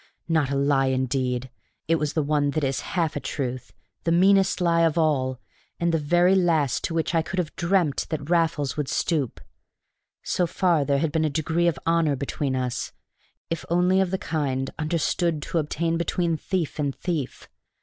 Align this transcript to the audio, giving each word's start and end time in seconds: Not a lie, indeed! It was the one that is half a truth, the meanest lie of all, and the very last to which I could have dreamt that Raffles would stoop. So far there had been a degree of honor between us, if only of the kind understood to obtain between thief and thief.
Not 0.27 0.49
a 0.49 0.55
lie, 0.55 0.87
indeed! 0.87 1.51
It 1.87 1.97
was 1.97 2.13
the 2.13 2.23
one 2.23 2.49
that 2.57 2.63
is 2.63 2.79
half 2.97 3.15
a 3.15 3.19
truth, 3.19 3.71
the 4.03 4.11
meanest 4.11 4.59
lie 4.59 4.81
of 4.81 4.97
all, 4.97 5.39
and 5.79 5.93
the 5.93 5.99
very 5.99 6.33
last 6.33 6.83
to 6.85 6.95
which 6.95 7.13
I 7.13 7.21
could 7.21 7.37
have 7.37 7.55
dreamt 7.55 8.07
that 8.09 8.27
Raffles 8.27 8.75
would 8.75 8.87
stoop. 8.89 9.39
So 10.23 10.47
far 10.47 10.83
there 10.85 10.97
had 10.97 11.11
been 11.11 11.23
a 11.23 11.29
degree 11.29 11.67
of 11.67 11.77
honor 11.85 12.15
between 12.15 12.55
us, 12.55 12.93
if 13.51 13.63
only 13.69 14.01
of 14.01 14.09
the 14.09 14.17
kind 14.17 14.71
understood 14.79 15.39
to 15.43 15.59
obtain 15.59 15.97
between 15.97 16.35
thief 16.35 16.79
and 16.79 16.95
thief. 16.95 17.47